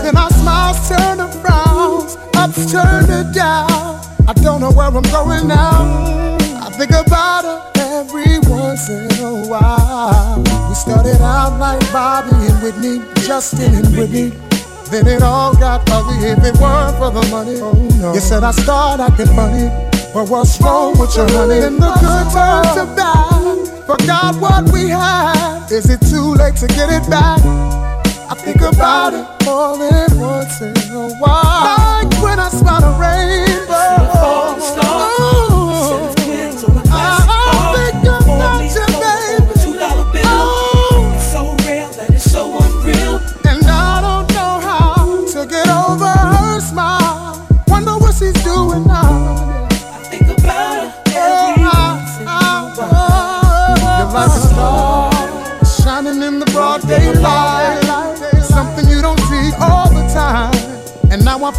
Then 0.03 0.15
yeah. 0.15 0.23
Our 0.23 0.31
smiles 0.31 0.89
turn 0.89 1.19
to 1.19 1.29
frowns, 1.41 2.17
ups 2.37 2.73
turn 2.73 3.07
to 3.07 3.31
downs. 3.35 4.07
I 4.29 4.33
don't 4.35 4.61
know 4.61 4.71
where 4.71 4.87
I'm 4.87 5.03
going 5.03 5.49
now. 5.49 6.37
I 6.63 6.71
think 6.79 6.91
about 6.91 7.45
her 7.45 7.71
every 7.77 8.39
once 8.49 8.89
in 8.89 9.11
a 9.25 9.47
while. 9.49 10.43
We 10.69 10.75
started 10.75 11.21
out 11.21 11.59
like 11.59 11.81
Bobby 11.93 12.37
and 12.47 12.63
Whitney, 12.63 13.05
Justin 13.27 13.75
and 13.75 13.87
Britney. 13.87 14.31
Then 14.91 15.07
it 15.07 15.23
all 15.23 15.55
got 15.55 15.89
ugly 15.91 16.29
if 16.29 16.39
it 16.45 16.61
weren't 16.61 16.97
for 16.99 17.11
the 17.11 17.27
money. 17.31 17.59
Oh, 17.61 18.13
you 18.15 18.21
said 18.21 18.43
I 18.43 18.51
start 18.51 19.01
acting 19.01 19.27
funny, 19.27 19.69
but 20.13 20.29
what's 20.29 20.61
wrong 20.61 20.99
with 20.99 21.15
your 21.17 21.31
honey? 21.31 21.59
In 21.59 21.79
the 21.79 21.91
good 22.01 22.33
times 22.33 22.75
to 22.75 22.87
bad 22.97 23.80
forgot 23.91 24.37
what 24.41 24.73
we 24.73 24.89
had. 24.89 25.67
Is 25.71 25.91
it 25.91 26.01
too 26.03 26.35
late 26.35 26.55
to 26.57 26.69
get 26.69 26.91
it 26.91 27.09
back? 27.11 27.41
I 28.31 28.35
think 28.37 28.61
about 28.61 29.15
it 29.15 29.27
more 29.45 29.77
than 29.79 30.21
once 30.21 30.61
in 30.61 30.77
a 30.93 31.11
while. 31.19 32.05
Like 32.05 32.23
when 32.23 32.39
I 32.39 32.49
spot 32.51 32.85
a 32.85 32.93
rainbow. 33.01 34.80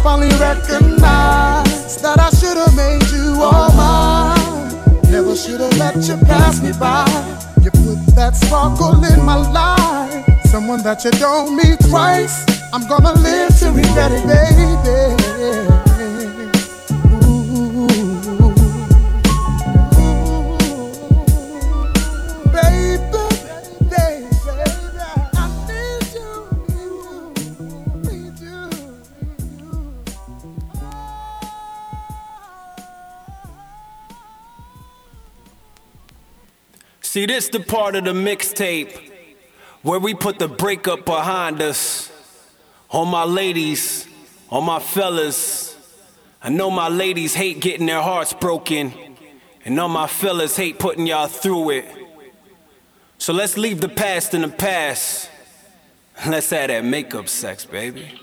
Finally 0.02 0.28
recognize 0.38 2.02
that 2.02 2.18
I 2.18 2.30
should 2.30 2.56
have 2.56 2.74
made 2.74 3.02
you 3.12 3.40
all 3.40 3.70
mine. 3.72 5.02
Never 5.10 5.36
should 5.36 5.60
have 5.60 5.76
let 5.78 5.96
you 6.08 6.16
pass 6.26 6.60
me 6.60 6.72
by. 6.72 7.06
You 7.62 7.70
put 7.70 8.14
that 8.16 8.34
sparkle 8.34 9.04
in 9.04 9.24
my 9.24 9.36
life. 9.36 10.24
Someone 10.46 10.82
that 10.82 11.04
you 11.04 11.12
don't 11.12 11.56
meet 11.56 11.78
twice. 11.88 12.44
I'm 12.72 12.86
gonna 12.88 13.12
live 13.20 13.56
to 13.60 13.70
regret 13.70 14.12
it, 14.12 14.26
baby. 14.26 15.91
See, 37.12 37.26
this 37.26 37.50
the 37.50 37.60
part 37.60 37.94
of 37.94 38.04
the 38.04 38.14
mixtape 38.14 39.10
where 39.82 40.00
we 40.00 40.14
put 40.14 40.38
the 40.38 40.48
breakup 40.48 41.04
behind 41.04 41.60
us. 41.60 42.10
All 42.88 43.04
my 43.04 43.24
ladies, 43.24 44.08
all 44.48 44.62
my 44.62 44.78
fellas. 44.78 45.76
I 46.42 46.48
know 46.48 46.70
my 46.70 46.88
ladies 46.88 47.34
hate 47.34 47.60
getting 47.60 47.84
their 47.84 48.00
hearts 48.00 48.32
broken, 48.32 48.94
and 49.62 49.78
all 49.78 49.90
my 49.90 50.06
fellas 50.06 50.56
hate 50.56 50.78
putting 50.78 51.06
y'all 51.06 51.26
through 51.26 51.72
it. 51.72 51.84
So 53.18 53.34
let's 53.34 53.58
leave 53.58 53.82
the 53.82 53.90
past 53.90 54.32
in 54.32 54.40
the 54.40 54.48
past. 54.48 55.28
Let's 56.26 56.48
have 56.48 56.68
that 56.68 56.82
makeup 56.82 57.28
sex, 57.28 57.66
baby. 57.66 58.18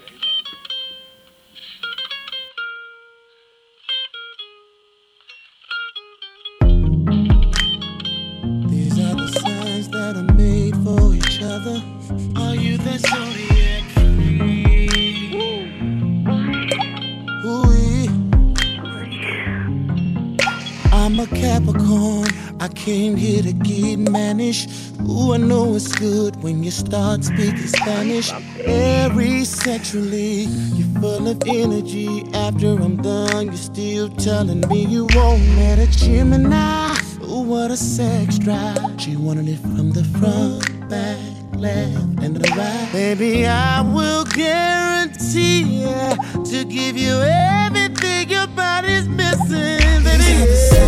Capricorn. 21.60 22.28
I 22.62 22.68
came 22.70 23.16
here 23.16 23.42
to 23.42 23.52
get 23.52 23.98
managed. 23.98 24.70
Ooh, 25.02 25.34
I 25.34 25.38
know 25.38 25.76
it's 25.76 25.92
good 25.94 26.42
when 26.42 26.64
you 26.64 26.72
start 26.72 27.24
speaking 27.24 27.68
Spanish. 27.68 28.32
Very 28.66 29.44
sexually, 29.44 30.44
you're 30.76 31.02
full 31.02 31.28
of 31.28 31.42
energy. 31.46 32.24
After 32.34 32.68
I'm 32.68 32.98
done, 32.98 33.48
you're 33.48 33.56
still 33.56 34.10
telling 34.10 34.62
me 34.70 34.86
you 34.86 35.08
won't 35.14 35.42
let 35.58 35.80
a 35.80 35.88
Gemini. 35.88 36.96
Ooh, 37.24 37.42
what 37.42 37.72
a 37.72 37.78
sex 37.78 38.38
drive. 38.38 38.78
She 39.00 39.16
wanted 39.16 39.50
it 39.50 39.60
from 39.60 39.92
the 39.92 40.04
front, 40.20 40.90
back, 40.90 41.18
left, 41.54 42.24
and 42.24 42.36
the 42.36 42.50
right. 42.56 42.90
Baby, 42.94 43.46
I 43.48 43.82
will 43.82 44.24
guarantee 44.26 45.82
ya 45.82 46.16
to 46.16 46.66
give 46.66 46.98
you 46.98 47.20
everything 47.22 48.30
your 48.30 48.48
body's 48.48 49.08
missing. 49.08 50.04
Baby, 50.04 50.79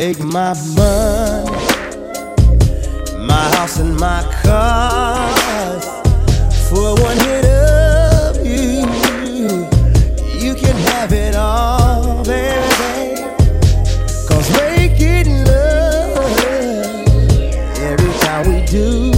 Take 0.00 0.20
my 0.20 0.54
money, 0.76 1.50
my 3.18 3.44
house 3.54 3.78
and 3.80 3.94
my 4.00 4.22
cars 4.42 5.84
for 6.70 6.94
one 7.02 7.18
hit 7.18 7.44
of 7.44 8.36
you. 8.38 8.86
You 10.40 10.54
can 10.54 10.74
have 10.88 11.12
it 11.12 11.34
all, 11.36 12.24
baby. 12.24 13.20
Cause 14.26 14.50
making 14.56 15.44
love 15.44 16.16
every 17.76 18.12
time 18.20 18.48
we 18.48 18.64
do, 18.64 19.12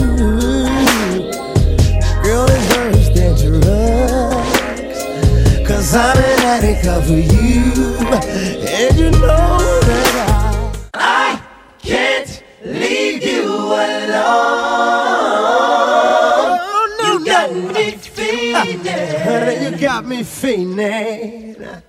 girl, 2.25 2.51
is 2.51 2.67
worse 2.75 3.09
than 3.15 3.37
drugs. 3.39 4.99
Cause 5.65 5.95
I'm 5.95 6.19
an 6.19 6.41
addict 6.41 6.89
of 6.89 7.09
you, 7.09 7.92
got 20.03 20.09
me 20.09 20.23
fiending. 20.23 21.83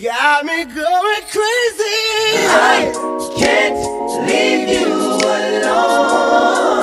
Got 0.00 0.44
me 0.44 0.64
going 0.64 1.22
crazy. 1.22 1.98
I 2.46 2.92
can't 3.36 4.26
leave 4.28 4.68
you 4.68 4.86
alone. 5.18 6.79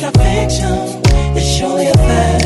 Not 0.00 0.16
fiction, 0.16 1.00
it's 1.36 1.46
surely 1.46 1.86
a 1.86 1.92
fact. 1.92 2.43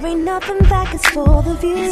There 0.00 0.12
ain't 0.12 0.22
nothing 0.22 0.58
that 0.58 0.86
can 0.90 0.98
spoil 1.00 1.42
the 1.42 1.54
view. 1.54 1.88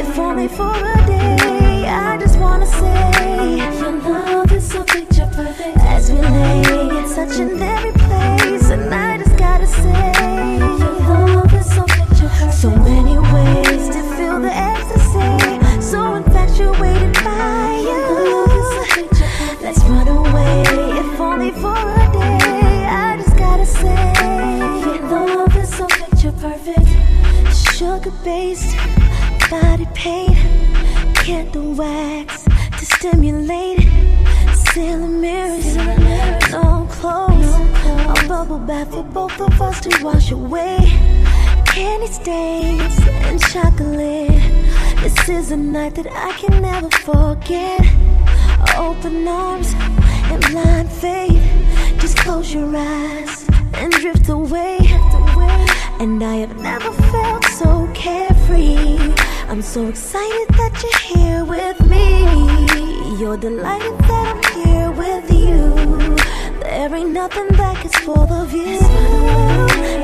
If 0.00 0.18
only 0.18 0.48
for 0.48 0.74
a 0.74 1.06
day, 1.06 1.86
I 1.86 2.18
just 2.18 2.36
wanna 2.40 2.66
say 2.66 3.58
your 3.78 3.92
love 4.00 4.50
is 4.50 4.68
so 4.68 4.82
picture 4.82 5.30
perfect. 5.32 5.78
As 5.78 6.10
we 6.10 6.18
lay, 6.18 7.04
touching 7.14 7.62
every 7.62 7.92
place, 7.92 8.68
and 8.70 8.92
I 8.92 9.18
just 9.18 9.36
gotta 9.36 9.68
say 9.68 10.58
your 10.58 10.94
love 11.06 11.54
is 11.54 11.72
so 11.72 11.84
picture 11.84 12.28
perfect. 12.28 12.54
So 12.54 12.70
many 12.70 13.16
ways 13.32 13.88
to 13.94 14.02
feel 14.16 14.40
the 14.40 14.52
ecstasy, 14.52 15.80
so 15.80 16.16
infatuated 16.16 17.14
by 17.22 17.78
you. 17.78 18.02
Let's 19.62 19.84
run 19.84 20.08
away, 20.08 20.62
if 20.98 21.20
only 21.20 21.52
for 21.52 21.76
a 21.76 22.01
based, 28.24 28.76
body 29.50 29.86
paint, 29.94 30.36
candle 31.14 31.74
wax 31.74 32.44
to 32.78 32.86
stimulate. 32.86 33.80
Ceiling 34.54 35.20
mirrors, 35.20 35.76
no 36.50 36.86
clothes. 36.90 37.52
A 37.84 38.28
bubble 38.28 38.58
bath 38.58 38.90
for 38.90 39.02
both 39.02 39.40
of 39.40 39.60
us 39.60 39.80
to 39.80 40.04
wash 40.04 40.30
away. 40.30 40.78
Candy 41.66 42.06
stains 42.06 42.98
and 43.26 43.40
chocolate. 43.40 44.30
This 45.02 45.28
is 45.28 45.50
a 45.50 45.56
night 45.56 45.94
that 45.96 46.06
I 46.06 46.32
can 46.32 46.62
never 46.62 46.90
forget. 46.90 47.80
Open 48.76 49.26
arms 49.26 49.74
and 50.30 50.40
blind 50.50 50.90
faith. 50.90 51.42
Just 52.00 52.16
close 52.18 52.54
your 52.54 52.74
eyes 52.76 53.48
and 53.74 53.92
drift 53.92 54.28
away. 54.28 54.78
And 56.00 56.22
I 56.24 56.36
have 56.36 56.56
never 56.60 56.92
felt 56.92 57.21
carefree. 58.52 59.14
I'm 59.48 59.62
so 59.62 59.88
excited 59.88 60.48
that 60.50 60.72
you're 60.82 61.16
here 61.16 61.44
with 61.44 61.80
me. 61.88 63.18
You're 63.18 63.36
delighted 63.36 63.98
that 63.98 64.26
I'm 64.34 64.64
here 64.64 64.90
with 64.90 65.30
you. 65.30 66.16
There 66.60 66.94
ain't 66.94 67.10
nothing 67.10 67.48
that 67.56 67.76
can 67.80 67.90
spoil 67.90 68.26
the 68.26 68.44
view. 68.46 68.78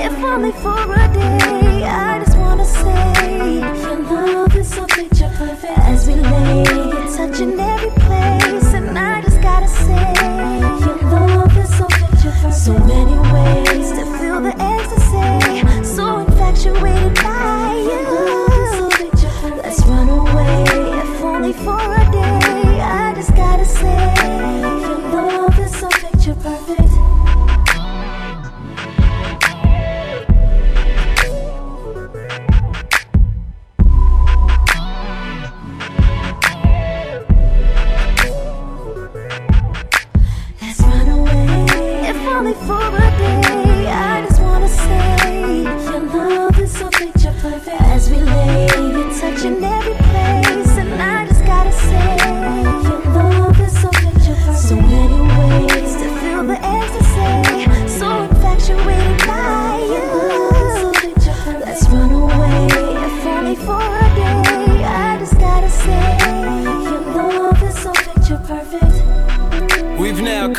If 0.00 0.12
only 0.24 0.52
for 0.52 0.92
a 0.92 1.12
day, 1.12 1.84
I 1.84 2.22
just 2.24 2.36
wanna 2.38 2.64
say 2.64 3.58
your 3.80 4.26
love 4.26 4.56
is 4.56 4.68
so 4.68 4.86
picture 4.86 5.30
perfect. 5.36 5.78
As 5.78 6.06
we 6.06 6.14
lay, 6.14 6.62
it's 6.62 7.16
touching 7.16 7.58
every 7.58 7.90
place, 8.02 8.74
and 8.74 8.98
I 8.98 9.22
just 9.22 9.40
gotta 9.40 9.68
say 9.68 10.12
your 10.84 10.98
love 11.10 11.56
is 11.56 11.70
so 11.76 11.86
picture 11.86 12.34
perfect. 12.42 12.54
So 12.54 12.72
many 12.78 13.16
ways 13.32 13.90
to 13.92 14.04
feel 14.18 14.40
the 14.40 14.54
ecstasy, 14.58 15.84
so 15.84 16.18
infatuated 16.18 16.97
for 21.64 21.97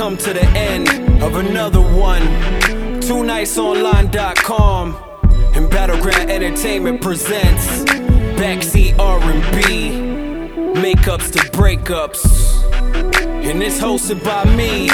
come 0.10 0.18
to 0.18 0.34
the 0.34 0.48
end 0.58 0.90
of 1.22 1.36
another 1.36 1.82
one. 1.82 2.24
TwoNightsOnline.com 3.00 4.98
and 5.56 5.70
Battleground 5.70 6.32
Entertainment 6.32 7.00
presents 7.00 7.84
Backseat 8.34 8.98
R&B, 8.98 10.80
Makeups 10.82 11.32
to 11.34 11.40
Breakups. 11.52 12.26
And 13.44 13.62
it's 13.62 13.78
hosted 13.80 14.24
by 14.24 14.46
me, 14.56 14.88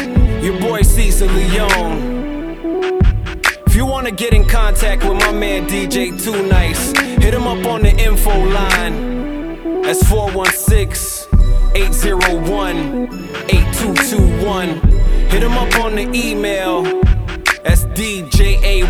your 0.45 0.59
boy 0.59 0.81
Cecil 0.81 1.29
Leone. 1.29 2.99
If 3.67 3.73
you 3.73 3.85
wanna 3.85 4.11
get 4.11 4.33
in 4.33 4.45
contact 4.45 5.05
with 5.05 5.17
my 5.17 5.31
man 5.31 5.65
DJ 5.69 6.11
Two 6.21 6.45
Nice, 6.45 6.91
hit 7.23 7.33
him 7.33 7.47
up 7.47 7.65
on 7.65 7.83
the 7.83 7.95
info 7.95 8.37
line. 8.37 9.81
That's 9.81 10.05
416 10.09 11.29
801 11.73 13.07
8221. 13.47 14.94
Hit 15.29 15.43
him 15.43 15.53
up 15.53 15.75
on 15.79 15.95
the 15.95 16.09
email. 16.13 16.83
That's 17.63 17.85
DJAY 17.85 18.83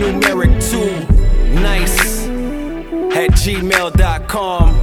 numeric 0.00 0.52
2 0.70 1.20
nice 1.60 2.26
at 3.14 3.30
gmail.com. 3.32 4.74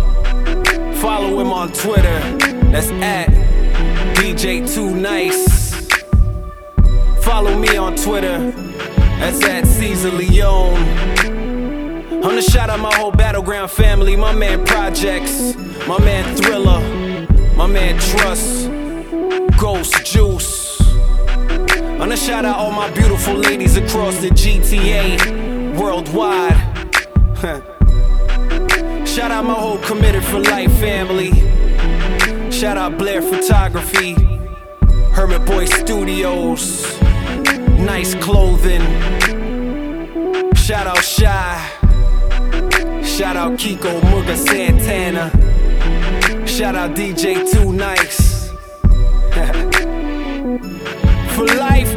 Follow 0.95 1.39
him 1.39 1.52
on 1.52 1.72
Twitter. 1.72 2.19
That's 2.72 2.89
at 3.02 3.30
DJ2Nice. 4.15 5.48
Follow 7.23 7.57
me 7.57 7.77
on 7.77 7.95
Twitter. 7.95 8.52
That's 9.19 9.44
at 9.44 9.65
Caesar 9.65 10.11
Leone. 10.11 10.76
I'm 12.11 12.22
gonna 12.22 12.41
shout 12.41 12.69
out 12.69 12.80
my 12.80 12.94
whole 12.95 13.11
Battleground 13.11 13.72
family, 13.72 14.15
my 14.15 14.34
man 14.34 14.65
Projects, 14.65 15.56
my 15.88 15.99
man 15.99 16.35
Thriller, 16.35 16.81
my 17.56 17.68
man 17.68 17.98
Trust, 17.99 18.66
Ghost 19.57 20.05
Juice. 20.05 20.79
I'm 20.81 21.97
gonna 21.97 22.15
shout 22.15 22.45
out 22.45 22.57
all 22.57 22.71
my 22.71 22.91
beautiful 22.91 23.34
ladies 23.34 23.75
across 23.75 24.17
the 24.21 24.29
GTA 24.29 25.75
worldwide. 25.79 26.55
shout 29.07 29.31
out 29.31 29.45
my 29.45 29.55
whole 29.55 29.79
Committed 29.79 30.23
for 30.23 30.39
Life 30.39 30.71
family. 30.79 31.31
Shout 32.51 32.77
out 32.77 32.99
Blair 32.99 33.21
Photography, 33.21 34.13
Hermit 35.13 35.43
Boy 35.47 35.65
Studios, 35.65 37.01
nice 37.79 38.13
clothing. 38.15 38.81
Shout 40.55 40.85
out 40.85 41.03
Shy. 41.03 41.69
Shout 43.03 43.35
out 43.35 43.53
Kiko 43.53 44.01
Muga 44.01 44.35
Santana. 44.38 45.31
Shout 46.47 46.75
out 46.75 46.95
DJ 46.95 47.51
Two 47.51 47.73
Nice. 47.73 48.27
For 51.35 51.45
life, 51.45 51.97